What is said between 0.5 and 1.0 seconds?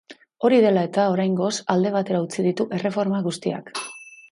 dela